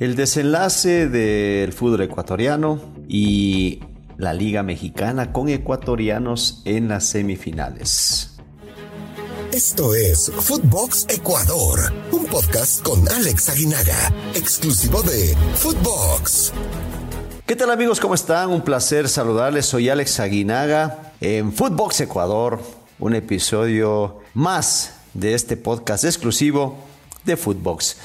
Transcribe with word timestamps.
El 0.00 0.14
desenlace 0.14 1.08
del 1.08 1.72
fútbol 1.72 2.02
ecuatoriano 2.02 2.80
y 3.08 3.80
la 4.16 4.32
Liga 4.32 4.62
Mexicana 4.62 5.32
con 5.32 5.48
ecuatorianos 5.48 6.62
en 6.64 6.86
las 6.88 7.06
semifinales. 7.06 8.36
Esto 9.50 9.96
es 9.96 10.30
Footbox 10.30 11.06
Ecuador, 11.08 11.92
un 12.12 12.26
podcast 12.26 12.80
con 12.84 13.08
Alex 13.08 13.48
Aguinaga, 13.48 14.12
exclusivo 14.36 15.02
de 15.02 15.36
Footbox. 15.56 16.52
¿Qué 17.44 17.56
tal 17.56 17.72
amigos? 17.72 17.98
¿Cómo 17.98 18.14
están? 18.14 18.50
Un 18.50 18.62
placer 18.62 19.08
saludarles. 19.08 19.66
Soy 19.66 19.88
Alex 19.88 20.20
Aguinaga 20.20 21.12
en 21.20 21.52
Footbox 21.52 22.02
Ecuador, 22.02 22.60
un 23.00 23.16
episodio 23.16 24.20
más 24.32 24.94
de 25.14 25.34
este 25.34 25.56
podcast 25.56 26.04
exclusivo 26.04 26.76
de 27.24 27.36
Footbox. 27.36 27.96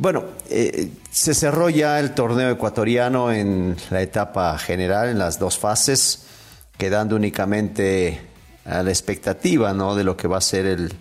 Bueno, 0.00 0.26
eh, 0.48 0.90
se 1.10 1.34
cerró 1.34 1.68
ya 1.68 1.98
el 1.98 2.14
torneo 2.14 2.50
ecuatoriano 2.50 3.32
en 3.32 3.76
la 3.90 4.00
etapa 4.00 4.56
general, 4.56 5.08
en 5.08 5.18
las 5.18 5.40
dos 5.40 5.58
fases, 5.58 6.22
quedando 6.76 7.16
únicamente 7.16 8.20
a 8.64 8.84
la 8.84 8.90
expectativa 8.90 9.72
¿no? 9.72 9.96
de 9.96 10.04
lo 10.04 10.16
que 10.16 10.28
va 10.28 10.38
a 10.38 10.40
ser 10.40 10.66
el 10.66 10.92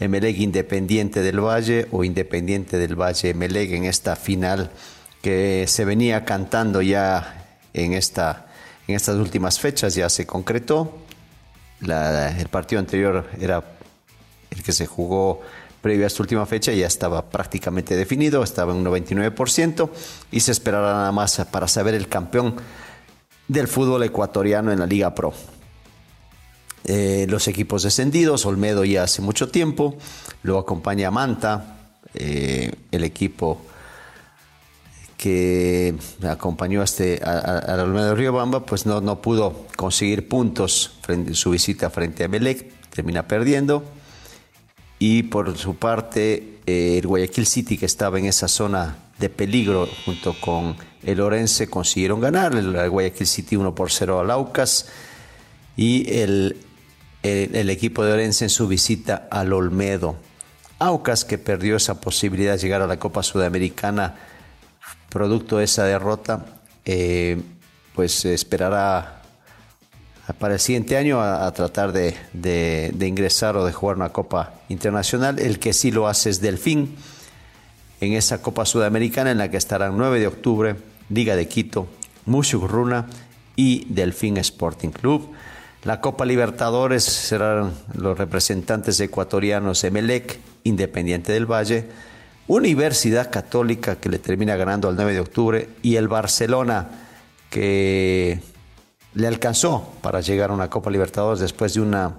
Emelec 0.00 0.38
Independiente 0.38 1.20
del 1.20 1.38
Valle 1.38 1.86
o 1.90 2.02
Independiente 2.02 2.78
del 2.78 2.98
Valle 2.98 3.28
Emelec 3.28 3.72
en 3.72 3.84
esta 3.84 4.16
final 4.16 4.70
que 5.20 5.66
se 5.68 5.84
venía 5.84 6.24
cantando 6.24 6.80
ya 6.80 7.58
en, 7.74 7.92
esta, 7.92 8.46
en 8.88 8.94
estas 8.94 9.16
últimas 9.16 9.60
fechas, 9.60 9.94
ya 9.94 10.08
se 10.08 10.26
concretó. 10.26 10.96
el 11.82 12.48
partido 12.48 12.78
anterior 12.78 13.28
era 13.38 13.62
el 14.50 14.62
que 14.62 14.72
se 14.72 14.86
jugó 14.86 15.42
previo 15.80 16.04
a 16.04 16.08
esta 16.08 16.22
última 16.22 16.46
fecha 16.46 16.72
ya 16.72 16.86
estaba 16.86 17.30
prácticamente 17.30 17.96
definido, 17.96 18.42
estaba 18.42 18.72
en 18.72 18.78
un 18.78 18.84
99% 18.84 19.90
y 20.30 20.40
se 20.40 20.52
esperará 20.52 20.92
nada 20.92 21.12
más 21.12 21.40
para 21.50 21.68
saber 21.68 21.94
el 21.94 22.08
campeón 22.08 22.56
del 23.48 23.66
fútbol 23.66 24.02
ecuatoriano 24.02 24.72
en 24.72 24.78
la 24.78 24.86
Liga 24.86 25.14
Pro. 25.14 25.32
Eh, 26.84 27.26
los 27.28 27.48
equipos 27.48 27.82
descendidos, 27.82 28.46
Olmedo 28.46 28.84
ya 28.84 29.04
hace 29.04 29.22
mucho 29.22 29.48
tiempo, 29.48 29.96
lo 30.42 30.58
acompaña 30.58 31.10
Manta, 31.10 31.78
eh, 32.14 32.72
el 32.90 33.04
equipo 33.04 33.60
que 35.16 35.94
acompañó 36.22 36.80
a, 36.80 36.84
este, 36.84 37.20
a, 37.22 37.76
Olmedo 37.82 38.08
de 38.08 38.14
Riobamba, 38.14 38.64
pues 38.64 38.86
no, 38.86 39.00
no 39.02 39.20
pudo 39.20 39.66
conseguir 39.76 40.28
puntos 40.28 40.92
en 41.08 41.34
su 41.34 41.50
visita 41.50 41.90
frente 41.90 42.24
a 42.24 42.28
Melec, 42.28 42.72
termina 42.90 43.28
perdiendo 43.28 43.84
y 45.00 45.24
por 45.24 45.56
su 45.56 45.76
parte 45.76 46.58
eh, 46.66 46.98
el 46.98 47.06
Guayaquil 47.06 47.46
City 47.46 47.78
que 47.78 47.86
estaba 47.86 48.18
en 48.18 48.26
esa 48.26 48.46
zona 48.46 48.96
de 49.18 49.30
peligro 49.30 49.88
junto 50.04 50.34
con 50.38 50.76
el 51.02 51.20
Orense 51.20 51.68
consiguieron 51.68 52.20
ganar, 52.20 52.54
el, 52.54 52.88
Guayaquil 52.88 53.26
City 53.26 53.56
1 53.56 53.74
por 53.74 53.90
0 53.90 54.20
al 54.20 54.30
Aucas 54.30 54.88
y 55.74 56.12
el, 56.18 56.58
el, 57.22 57.70
equipo 57.70 58.04
de 58.04 58.12
Orense 58.12 58.44
en 58.44 58.50
su 58.50 58.68
visita 58.68 59.26
al 59.30 59.52
Olmedo. 59.54 60.16
Aucas 60.78 61.24
que 61.24 61.38
perdió 61.38 61.76
esa 61.76 62.00
posibilidad 62.00 62.52
de 62.52 62.58
llegar 62.58 62.82
a 62.82 62.86
la 62.86 62.98
Copa 62.98 63.22
Sudamericana 63.22 64.16
producto 65.08 65.58
de 65.58 65.64
esa 65.64 65.84
derrota, 65.84 66.44
eh, 66.84 67.40
pues 67.94 68.24
esperará 68.26 69.19
para 70.38 70.54
el 70.54 70.60
siguiente 70.60 70.96
año 70.96 71.20
a, 71.20 71.50
tratar 71.52 71.92
de, 71.92 72.94
ingresar 73.00 73.56
o 73.56 73.64
de 73.64 73.72
jugar 73.72 73.96
una 73.96 74.10
Copa 74.10 74.54
Internacional. 74.68 75.38
El 75.38 75.58
que 75.58 75.72
sí 75.72 75.90
lo 75.90 76.08
hace 76.08 76.30
es 76.30 76.40
Delfín 76.40 76.96
en 78.00 78.12
esa 78.12 78.42
Copa 78.42 78.64
Sudamericana 78.64 79.30
en 79.30 79.38
la 79.38 79.50
que 79.50 79.56
estarán 79.56 79.96
9 79.96 80.20
de 80.20 80.26
octubre, 80.26 80.76
Liga 81.08 81.36
de 81.36 81.48
Quito, 81.48 81.88
Mushuk 82.26 82.64
Runa 82.64 83.06
y 83.56 83.86
Delfín 83.92 84.36
Sporting 84.38 84.90
Club. 84.90 85.30
La 85.84 86.00
Copa 86.00 86.24
Libertadores 86.24 87.04
serán 87.04 87.72
los 87.94 88.18
representantes 88.18 89.00
ecuatorianos 89.00 89.82
Emelec, 89.84 90.38
Independiente 90.64 91.32
del 91.32 91.50
Valle, 91.50 91.86
Universidad 92.46 93.30
Católica 93.30 93.96
que 93.96 94.08
le 94.08 94.18
termina 94.18 94.56
ganando 94.56 94.88
al 94.88 94.96
9 94.96 95.14
de 95.14 95.20
octubre 95.20 95.68
y 95.82 95.96
el 95.96 96.08
Barcelona 96.08 96.88
que 97.48 98.40
le 99.14 99.26
alcanzó 99.26 99.88
para 100.02 100.20
llegar 100.20 100.50
a 100.50 100.54
una 100.54 100.70
Copa 100.70 100.90
Libertadores 100.90 101.40
después 101.40 101.74
de 101.74 101.80
una, 101.80 102.14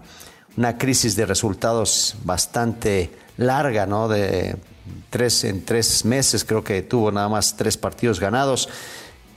una 0.57 0.77
crisis 0.77 1.15
de 1.15 1.25
resultados 1.25 2.15
bastante 2.23 3.11
larga, 3.37 3.85
¿no? 3.85 4.07
De 4.07 4.55
tres 5.09 5.43
en 5.43 5.63
tres 5.63 6.05
meses, 6.05 6.43
creo 6.43 6.63
que 6.63 6.81
tuvo 6.81 7.11
nada 7.11 7.29
más 7.29 7.55
tres 7.55 7.77
partidos 7.77 8.19
ganados 8.19 8.69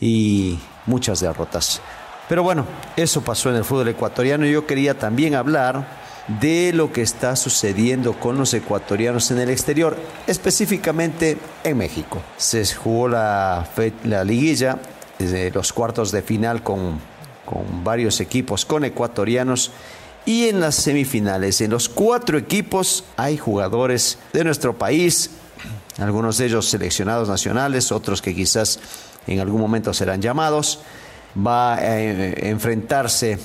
y 0.00 0.58
muchas 0.86 1.20
derrotas. 1.20 1.80
Pero 2.28 2.42
bueno, 2.42 2.66
eso 2.96 3.20
pasó 3.22 3.50
en 3.50 3.56
el 3.56 3.64
fútbol 3.64 3.88
ecuatoriano 3.88 4.46
yo 4.46 4.66
quería 4.66 4.98
también 4.98 5.34
hablar 5.34 6.04
de 6.40 6.72
lo 6.72 6.90
que 6.90 7.02
está 7.02 7.36
sucediendo 7.36 8.18
con 8.18 8.38
los 8.38 8.54
ecuatorianos 8.54 9.30
en 9.30 9.40
el 9.40 9.50
exterior, 9.50 9.96
específicamente 10.26 11.36
en 11.62 11.76
México. 11.76 12.22
Se 12.38 12.64
jugó 12.74 13.08
la, 13.08 13.68
la 14.04 14.24
liguilla, 14.24 14.78
los 15.52 15.72
cuartos 15.74 16.12
de 16.12 16.22
final 16.22 16.62
con 16.62 16.98
con 17.44 17.84
varios 17.84 18.20
equipos 18.20 18.64
con 18.64 18.84
ecuatorianos. 18.84 19.70
Y 20.26 20.48
en 20.48 20.60
las 20.60 20.76
semifinales, 20.76 21.60
en 21.60 21.70
los 21.70 21.88
cuatro 21.88 22.38
equipos 22.38 23.04
hay 23.16 23.36
jugadores 23.36 24.18
de 24.32 24.44
nuestro 24.44 24.78
país, 24.78 25.30
algunos 25.98 26.38
de 26.38 26.46
ellos 26.46 26.68
seleccionados 26.68 27.28
nacionales, 27.28 27.92
otros 27.92 28.22
que 28.22 28.34
quizás 28.34 28.80
en 29.26 29.40
algún 29.40 29.60
momento 29.60 29.92
serán 29.92 30.22
llamados. 30.22 30.80
Va 31.36 31.74
a 31.74 32.00
eh, 32.00 32.48
enfrentarse 32.48 33.38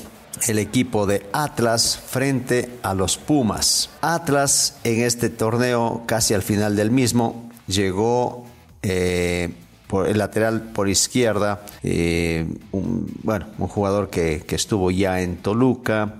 el 0.48 0.60
equipo 0.60 1.06
de 1.06 1.28
Atlas 1.34 2.00
frente 2.08 2.78
a 2.84 2.94
los 2.94 3.18
Pumas. 3.18 3.90
Atlas 4.02 4.76
en 4.84 5.02
este 5.04 5.30
torneo, 5.30 6.04
casi 6.06 6.34
al 6.34 6.44
final 6.44 6.76
del 6.76 6.92
mismo, 6.92 7.50
llegó 7.68 8.46
eh, 8.82 9.54
por 9.90 10.08
el 10.08 10.20
lateral 10.20 10.62
por 10.62 10.88
izquierda, 10.88 11.62
eh, 11.82 12.46
un, 12.72 13.12
bueno, 13.24 13.48
un 13.58 13.68
jugador 13.68 14.12
que, 14.12 14.46
estuvo 14.48 14.92
ya 14.92 15.22
en 15.22 15.38
Toluca, 15.38 16.14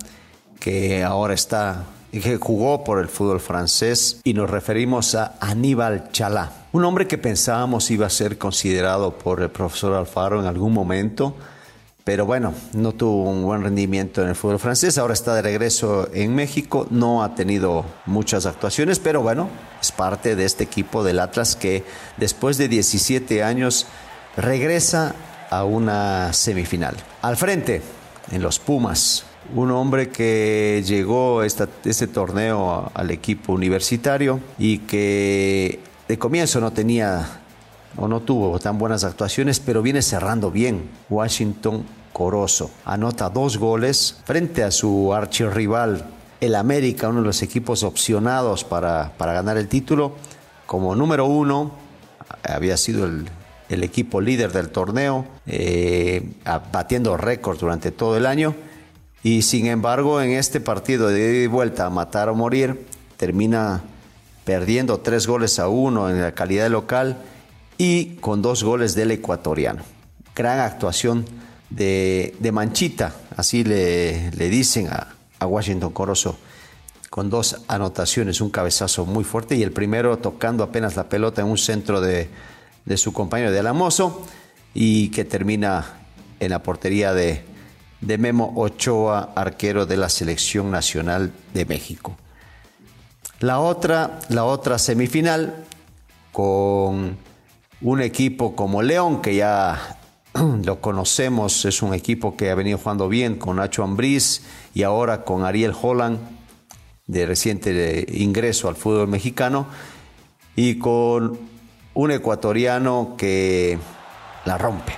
que 0.60 1.04
ahora 1.04 1.36
está, 1.36 1.86
que 2.12 2.38
jugó 2.38 2.84
por 2.84 2.98
el 2.98 3.10
fútbol 3.10 3.40
francés, 3.40 4.22
y 4.24 4.34
nos 4.34 4.50
referimos 4.50 5.14
a 5.14 5.36
Aníbal 5.40 6.12
Chalá, 6.12 6.52
un 6.72 6.84
hombre 6.84 7.06
que 7.06 7.20
pensábamos 7.20 7.92
iba 7.92 8.08
a 8.08 8.10
ser 8.10 8.40
considerado 8.40 9.20
por 9.20 9.40
el 9.40 9.52
profesor 9.52 9.94
Alfaro 9.94 10.40
en 10.40 10.48
algún 10.48 10.74
momento, 10.74 11.36
pero 12.10 12.26
bueno, 12.26 12.56
no 12.74 12.94
tuvo 12.94 13.30
un 13.30 13.44
buen 13.44 13.62
rendimiento 13.62 14.24
en 14.24 14.30
el 14.30 14.36
fútbol 14.36 14.58
francés, 14.58 14.98
ahora 14.98 15.14
está 15.14 15.36
de 15.36 15.44
regreso 15.44 16.10
en 16.12 16.34
México, 16.34 16.88
no 16.90 17.22
ha 17.22 17.36
tenido 17.36 17.86
muchas 18.08 18.48
actuaciones, 18.48 18.98
pero 18.98 19.22
bueno, 19.22 19.48
es 19.80 19.92
parte 19.92 20.36
de 20.36 20.44
este 20.44 20.64
equipo 20.64 21.04
del 21.04 21.20
Atlas 21.20 21.56
que 21.56 21.84
después 22.18 22.58
de 22.58 22.68
17 22.68 23.44
años 23.44 23.86
regresa 24.36 25.14
a 25.52 25.66
una 25.66 26.34
semifinal. 26.34 26.96
Al 27.22 27.38
frente, 27.38 27.84
en 28.32 28.42
los 28.42 28.58
Pumas, 28.58 29.26
un 29.54 29.70
hombre 29.70 30.10
que 30.10 30.84
llegó 30.84 31.42
a 31.42 31.46
este 31.46 32.08
torneo 32.08 32.92
al 32.92 33.12
equipo 33.12 33.54
universitario 33.54 34.40
y 34.58 34.80
que 34.80 35.80
de 36.08 36.18
comienzo 36.18 36.60
no 36.60 36.74
tenía 36.74 37.42
o 37.98 38.08
no 38.08 38.22
tuvo 38.22 38.58
tan 38.58 38.80
buenas 38.80 39.04
actuaciones, 39.04 39.60
pero 39.60 39.84
viene 39.84 40.02
cerrando 40.02 40.50
bien. 40.50 40.90
Washington 41.08 41.99
Corozo. 42.14 42.72
Anota 42.86 43.30
dos 43.30 43.58
goles 43.58 44.18
frente 44.26 44.64
a 44.64 44.72
su 44.72 45.14
archirrival, 45.14 46.06
el 46.42 46.56
América, 46.56 47.10
uno 47.10 47.20
de 47.20 47.28
los 47.28 47.42
equipos 47.42 47.84
opcionados 47.84 48.64
para, 48.64 49.14
ganar 49.18 49.58
el 49.58 49.68
título. 49.68 50.16
Como 50.66 50.96
número 50.96 51.26
uno, 51.26 51.72
había 52.44 52.78
sido 52.78 53.06
el, 53.06 53.28
equipo 53.84 54.22
líder 54.22 54.52
del 54.52 54.70
torneo, 54.70 55.26
eh, 55.46 56.34
batiendo 56.72 57.18
récords 57.18 57.60
durante 57.60 57.92
todo 57.92 58.18
el 58.18 58.26
año. 58.26 58.56
Y 59.22 59.42
sin 59.42 59.68
embargo, 59.68 60.22
en 60.22 60.32
este 60.32 60.60
partido 60.60 61.10
de 61.10 61.48
vuelta 61.48 61.86
a 61.86 61.90
matar 61.90 62.30
o 62.30 62.36
morir, 62.36 62.86
termina 63.18 63.82
perdiendo 64.46 65.00
tres 65.00 65.28
goles 65.28 65.60
a 65.60 65.68
uno 65.68 66.10
en 66.10 66.22
la 66.22 66.32
calidad 66.32 66.70
local 66.70 67.18
y 67.78 68.16
con 68.16 68.42
dos 68.42 68.64
goles 68.64 68.96
del 68.96 69.12
ecuatoriano. 69.12 69.84
Gran 70.36 70.60
actuación 70.60 71.26
de, 71.70 72.50
Manchita, 72.52 73.14
así 73.36 73.64
le, 73.64 74.32
dicen 74.32 74.88
a, 74.88 75.16
Washington 75.46 75.92
Corozo, 75.92 76.38
con 77.10 77.30
dos 77.30 77.62
anotaciones, 77.68 78.42
un 78.42 78.50
cabezazo 78.50 79.06
muy 79.06 79.24
fuerte 79.24 79.56
y 79.56 79.64
el 79.64 79.72
primero 79.72 80.18
tocando 80.18 80.64
apenas 80.64 80.96
la 80.96 81.08
pelota 81.08 81.42
en 81.42 81.48
un 81.48 81.58
centro 81.58 82.02
de, 82.02 82.30
su 82.98 83.14
compañero 83.14 83.52
de 83.52 83.60
Alamoso 83.60 84.26
y 84.74 85.10
que 85.10 85.24
termina 85.26 86.00
en 86.40 86.50
la 86.50 86.62
portería 86.62 87.14
de, 87.14 87.44
de 88.02 88.18
Memo 88.18 88.54
Ochoa, 88.56 89.32
arquero 89.36 89.86
de 89.86 89.98
la 89.98 90.10
Selección 90.10 90.72
Nacional 90.72 91.32
de 91.54 91.66
México. 91.66 92.18
La 93.40 93.60
otra, 93.60 94.20
la 94.30 94.44
otra 94.44 94.78
semifinal 94.78 95.64
con 96.32 97.18
un 97.82 98.02
equipo 98.02 98.56
como 98.56 98.82
León, 98.82 99.22
que 99.22 99.36
ya 99.36 99.99
lo 100.64 100.82
conocemos, 100.82 101.66
es 101.66 101.82
un 101.82 101.94
equipo 101.94 102.36
que 102.36 102.50
ha 102.50 102.56
venido 102.56 102.78
jugando 102.78 103.10
bien 103.10 103.36
con 103.36 103.58
Nacho 103.58 103.84
Ambriz 103.84 104.42
y 104.74 104.84
ahora 104.84 105.24
con 105.24 105.44
Ariel 105.44 105.74
Holland, 105.80 106.20
de 107.08 107.26
reciente 107.26 108.06
ingreso 108.14 108.68
al 108.68 108.76
fútbol 108.76 109.08
mexicano, 109.08 109.68
y 110.56 110.78
con 110.78 111.40
un 111.94 112.12
ecuatoriano 112.12 113.16
que 113.18 113.78
la 114.46 114.58
rompe. 114.58 114.94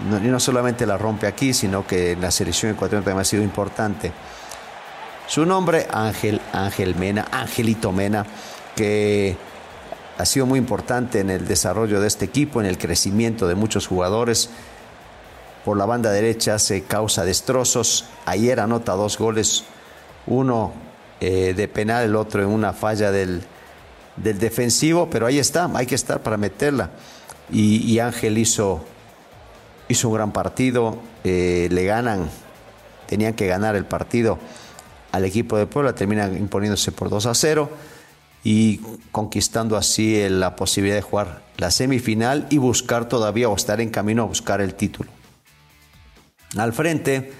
y 0.00 0.28
no 0.28 0.40
solamente 0.40 0.86
la 0.86 0.96
rompe 0.96 1.26
aquí, 1.26 1.52
sino 1.52 1.86
que 1.86 2.12
en 2.12 2.20
la 2.20 2.30
selección 2.30 2.72
ecuatoriana 2.72 3.04
también 3.04 3.20
ha 3.20 3.24
sido 3.24 3.42
importante. 3.42 4.12
Su 5.26 5.44
nombre, 5.44 5.86
Ángel, 5.92 6.40
Ángel 6.52 6.94
Mena, 6.94 7.26
Angelito 7.30 7.92
Mena, 7.92 8.24
que 8.74 9.36
ha 10.18 10.26
sido 10.26 10.46
muy 10.46 10.58
importante 10.58 11.20
en 11.20 11.30
el 11.30 11.46
desarrollo 11.46 12.00
de 12.00 12.08
este 12.08 12.24
equipo, 12.24 12.60
en 12.60 12.66
el 12.66 12.76
crecimiento 12.76 13.46
de 13.46 13.54
muchos 13.54 13.86
jugadores. 13.86 14.50
Por 15.64 15.76
la 15.76 15.86
banda 15.86 16.10
derecha 16.10 16.58
se 16.58 16.82
causa 16.82 17.24
destrozos. 17.24 18.04
Ayer 18.26 18.58
anota 18.58 18.94
dos 18.94 19.16
goles, 19.16 19.62
uno 20.26 20.72
eh, 21.20 21.54
de 21.56 21.68
penal, 21.68 22.04
el 22.04 22.16
otro 22.16 22.42
en 22.42 22.48
una 22.48 22.72
falla 22.72 23.12
del, 23.12 23.44
defensivo, 24.16 25.08
pero 25.08 25.26
ahí 25.26 25.38
está, 25.38 25.70
hay 25.72 25.86
que 25.86 25.94
estar 25.94 26.20
para 26.20 26.36
meterla. 26.36 26.90
Y, 27.50 28.00
Ángel 28.00 28.38
hizo, 28.38 28.84
hizo 29.88 30.08
un 30.08 30.14
gran 30.14 30.32
partido, 30.32 30.98
eh, 31.22 31.68
le 31.70 31.84
ganan, 31.84 32.28
tenían 33.06 33.34
que 33.34 33.46
ganar 33.46 33.76
el 33.76 33.84
partido 33.84 34.40
al 35.12 35.24
equipo 35.24 35.56
de 35.56 35.66
Puebla, 35.66 35.94
terminan 35.94 36.36
imponiéndose 36.36 36.90
por 36.90 37.08
2 37.08 37.26
a 37.26 37.34
0 37.34 37.70
y 38.44 38.80
conquistando 39.12 39.76
así 39.76 40.28
la 40.28 40.56
posibilidad 40.56 40.96
de 40.96 41.02
jugar 41.02 41.42
la 41.56 41.70
semifinal 41.70 42.46
y 42.50 42.58
buscar 42.58 43.08
todavía 43.08 43.48
o 43.48 43.56
estar 43.56 43.80
en 43.80 43.90
camino 43.90 44.22
a 44.22 44.26
buscar 44.26 44.60
el 44.60 44.74
título. 44.74 45.10
Al 46.56 46.72
frente 46.72 47.32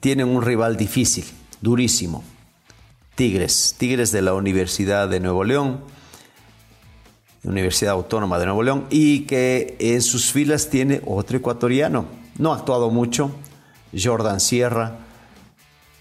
tienen 0.00 0.28
un 0.28 0.42
rival 0.42 0.76
difícil, 0.76 1.24
durísimo. 1.60 2.22
Tigres, 3.14 3.74
Tigres 3.78 4.12
de 4.12 4.22
la 4.22 4.34
Universidad 4.34 5.08
de 5.08 5.20
Nuevo 5.20 5.44
León, 5.44 5.80
Universidad 7.42 7.92
Autónoma 7.92 8.38
de 8.38 8.46
Nuevo 8.46 8.62
León, 8.62 8.86
y 8.90 9.20
que 9.20 9.76
en 9.78 10.02
sus 10.02 10.32
filas 10.32 10.68
tiene 10.68 11.00
otro 11.06 11.38
ecuatoriano. 11.38 12.06
No 12.38 12.52
ha 12.52 12.56
actuado 12.56 12.90
mucho, 12.90 13.30
Jordan 13.96 14.40
Sierra, 14.40 14.98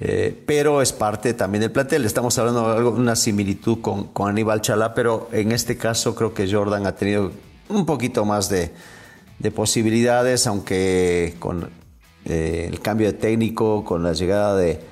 eh, 0.06 0.38
pero 0.46 0.82
es 0.82 0.92
parte 0.92 1.34
también 1.34 1.62
del 1.62 1.72
plantel. 1.72 2.04
Estamos 2.04 2.38
hablando 2.38 2.76
de 2.76 2.84
una 2.84 3.16
similitud 3.16 3.80
con, 3.80 4.10
Aníbal 4.28 4.60
Chalá, 4.60 4.94
pero 4.94 5.30
en 5.32 5.54
este 5.54 5.78
caso 5.78 6.14
creo 6.14 6.34
que 6.34 6.52
Jordan 6.52 6.86
ha 6.86 6.94
tenido 6.94 7.32
un 7.70 7.86
poquito 7.86 8.26
más 8.26 8.50
de, 8.50 8.74
posibilidades, 9.56 10.46
aunque 10.46 11.36
con 11.40 11.70
eh, 12.26 12.68
el 12.70 12.82
cambio 12.82 13.08
de 13.08 13.14
técnico, 13.14 13.86
con 13.86 14.04
la 14.04 14.12
llegada 14.12 14.58
de, 14.58 14.84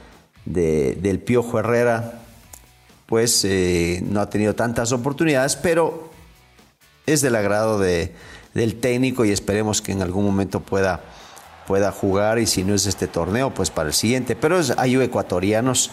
del 0.45 1.19
Piojo 1.19 1.59
Herrera, 1.59 2.21
pues 3.05 3.43
eh, 3.43 4.01
no 4.05 4.21
ha 4.21 4.29
tenido 4.29 4.55
tantas 4.55 4.93
oportunidades, 4.93 5.57
pero 5.57 6.09
es 7.05 7.19
del 7.19 7.35
agrado 7.35 7.79
del 7.79 8.75
técnico 8.79 9.25
y 9.25 9.31
esperemos 9.31 9.81
que 9.81 9.91
en 9.91 10.01
algún 10.01 10.23
momento 10.23 10.61
pueda 10.61 11.01
pueda 11.71 11.93
jugar 11.93 12.37
y 12.37 12.47
si 12.47 12.65
no 12.65 12.75
es 12.75 12.85
este 12.85 13.07
torneo, 13.07 13.53
pues 13.53 13.69
para 13.69 13.87
el 13.87 13.93
siguiente. 13.93 14.35
Pero 14.35 14.59
hay 14.75 15.01
ecuatorianos 15.01 15.89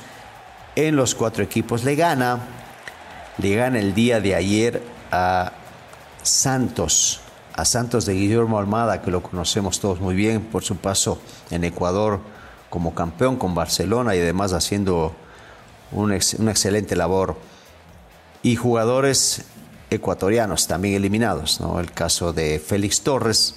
en 0.74 0.96
los 0.96 1.14
cuatro 1.14 1.44
equipos. 1.44 1.84
Le 1.84 1.94
gana, 1.94 2.40
le 3.40 3.54
gana 3.54 3.78
el 3.78 3.94
día 3.94 4.20
de 4.20 4.34
ayer 4.34 4.82
a 5.12 5.52
Santos, 6.24 7.20
a 7.54 7.64
Santos 7.64 8.06
de 8.06 8.14
Guillermo 8.14 8.58
Almada, 8.58 9.02
que 9.02 9.12
lo 9.12 9.22
conocemos 9.22 9.78
todos 9.78 10.00
muy 10.00 10.16
bien 10.16 10.40
por 10.46 10.64
su 10.64 10.74
paso 10.78 11.20
en 11.52 11.62
Ecuador 11.62 12.18
como 12.70 12.92
campeón 12.92 13.36
con 13.36 13.54
Barcelona 13.54 14.16
y 14.16 14.18
además 14.18 14.54
haciendo 14.54 15.14
una 15.92 16.16
excelente 16.16 16.96
labor. 16.96 17.36
Y 18.42 18.56
jugadores 18.56 19.44
ecuatorianos 19.90 20.66
también 20.66 20.96
eliminados, 20.96 21.60
¿no? 21.60 21.78
El 21.78 21.92
caso 21.92 22.32
de 22.32 22.58
Félix 22.58 23.02
Torres, 23.02 23.54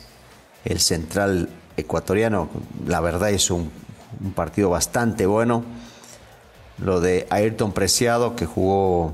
el 0.65 0.79
central 0.79 1.50
ecuatoriano, 1.81 2.50
la 2.86 3.00
verdad 3.01 3.30
es 3.31 3.51
un, 3.51 3.72
partido 4.36 4.69
bastante 4.69 5.25
bueno. 5.25 5.63
Lo 6.78 7.00
de 7.00 7.28
Ayrton 7.30 7.74
Preciado, 7.74 8.36
que 8.36 8.45
jugó 8.45 9.13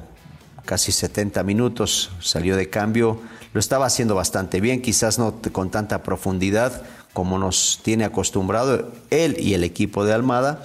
casi 0.65 0.91
70 0.91 1.43
minutos, 1.43 2.11
salió 2.19 2.55
de 2.55 2.69
cambio, 2.69 3.19
lo 3.53 3.59
estaba 3.59 3.85
haciendo 3.85 4.15
bastante 4.15 4.59
bien, 4.59 4.81
quizás 4.81 5.17
no 5.17 5.35
con 5.51 5.71
tanta 5.71 6.03
profundidad 6.03 6.83
como 7.13 7.39
nos 7.39 7.79
tiene 7.83 8.05
acostumbrado 8.05 8.91
él 9.09 9.37
y 9.39 9.55
el 9.55 9.63
equipo 9.63 10.05
de 10.05 10.13
Almada, 10.13 10.63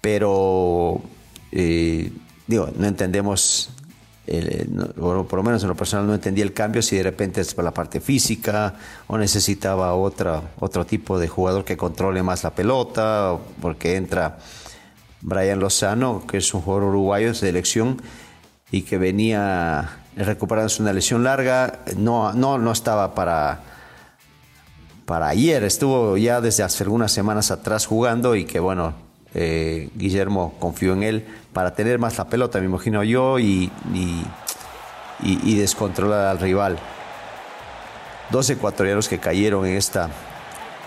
pero 0.00 1.02
eh, 1.50 2.12
digo, 2.46 2.70
no 2.76 2.86
entendemos 2.86 3.70
por 4.96 5.34
lo 5.34 5.42
menos 5.42 5.62
en 5.62 5.68
lo 5.68 5.76
personal 5.76 6.06
no 6.06 6.14
entendía 6.14 6.44
el 6.44 6.52
cambio, 6.52 6.82
si 6.82 6.96
de 6.96 7.04
repente 7.04 7.40
es 7.40 7.54
por 7.54 7.64
la 7.64 7.72
parte 7.72 8.00
física 8.00 8.74
o 9.06 9.16
necesitaba 9.18 9.94
otra, 9.94 10.42
otro 10.58 10.84
tipo 10.84 11.18
de 11.18 11.28
jugador 11.28 11.64
que 11.64 11.76
controle 11.76 12.22
más 12.22 12.42
la 12.42 12.50
pelota, 12.50 13.36
porque 13.60 13.96
entra 13.96 14.38
Brian 15.20 15.60
Lozano, 15.60 16.26
que 16.26 16.38
es 16.38 16.54
un 16.54 16.60
jugador 16.60 16.88
uruguayo 16.88 17.32
de 17.32 17.48
elección 17.48 18.02
y 18.70 18.82
que 18.82 18.98
venía 18.98 20.00
recuperándose 20.16 20.82
una 20.82 20.92
lesión 20.92 21.22
larga, 21.22 21.80
no, 21.96 22.32
no, 22.32 22.58
no 22.58 22.72
estaba 22.72 23.14
para, 23.14 23.60
para 25.04 25.28
ayer, 25.28 25.62
estuvo 25.62 26.16
ya 26.16 26.40
desde 26.40 26.64
hace 26.64 26.82
algunas 26.82 27.12
semanas 27.12 27.50
atrás 27.50 27.86
jugando 27.86 28.34
y 28.34 28.44
que 28.44 28.58
bueno, 28.58 29.05
eh, 29.34 29.90
Guillermo 29.94 30.54
confió 30.58 30.92
en 30.92 31.02
él 31.02 31.26
para 31.52 31.74
tener 31.74 31.98
más 31.98 32.18
la 32.18 32.28
pelota, 32.28 32.58
me 32.58 32.66
imagino 32.66 33.02
yo, 33.02 33.38
y, 33.38 33.70
descontrolar 35.44 36.26
al 36.26 36.38
rival. 36.38 36.78
Dos 38.30 38.50
ecuatorianos 38.50 39.08
que 39.08 39.18
cayeron 39.18 39.66
en 39.66 39.76
esta, 39.76 40.10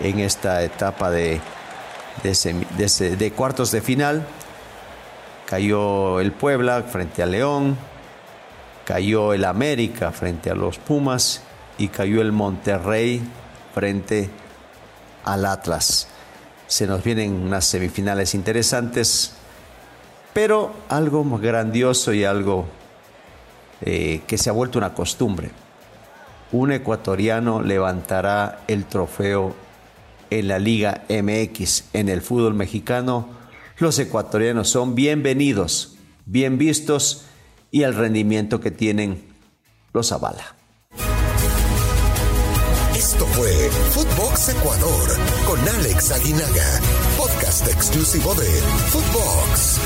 en 0.00 0.20
esta 0.20 0.62
etapa 0.62 1.10
de, 1.10 1.40
de, 2.22 3.32
cuartos 3.32 3.70
de 3.70 3.80
final. 3.80 4.26
Cayó 5.46 6.20
el 6.20 6.32
Puebla 6.32 6.84
frente 6.84 7.22
a 7.22 7.26
León, 7.26 7.76
cayó 8.84 9.32
el 9.32 9.44
América 9.44 10.12
frente 10.12 10.50
a 10.50 10.54
los 10.54 10.78
Pumas 10.78 11.42
y 11.78 11.88
cayó 11.88 12.20
el 12.20 12.30
Monterrey 12.30 13.20
frente 13.74 14.30
al 15.24 15.44
Atlas. 15.44 16.08
Se 16.70 16.86
nos 16.86 17.02
vienen 17.02 17.32
unas 17.32 17.64
semifinales 17.64 18.32
interesantes. 18.32 19.32
Pero 20.32 20.72
algo 20.88 21.24
grandioso 21.40 22.12
y 22.12 22.22
algo 22.22 22.68
eh, 23.80 24.22
que 24.28 24.38
se 24.38 24.50
ha 24.50 24.52
vuelto 24.52 24.78
una 24.78 24.94
costumbre. 24.94 25.50
Un 26.52 26.70
ecuatoriano 26.70 27.60
levantará 27.60 28.60
el 28.68 28.84
trofeo 28.84 29.56
en 30.30 30.46
la 30.46 30.60
Liga 30.60 31.02
MX, 31.08 31.86
en 31.92 32.08
el 32.08 32.22
fútbol 32.22 32.54
mexicano. 32.54 33.26
Los 33.78 33.98
ecuatorianos 33.98 34.70
son 34.70 34.94
bienvenidos, 34.94 35.96
bien 36.24 36.56
vistos 36.56 37.24
y 37.72 37.82
el 37.82 37.96
rendimiento 37.96 38.60
que 38.60 38.70
tienen 38.70 39.24
los 39.92 40.12
avala. 40.12 40.59
Esto 43.00 43.26
fue 43.28 43.70
Footbox 43.92 44.50
Ecuador 44.50 45.08
con 45.46 45.58
Alex 45.66 46.10
Aguinaga, 46.12 46.80
podcast 47.16 47.66
exclusivo 47.66 48.34
de 48.34 48.44
Footbox. 48.90 49.80